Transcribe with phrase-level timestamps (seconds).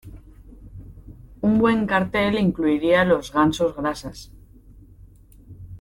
[1.41, 4.31] Un buen cartel incluiría los Gansos Grasas.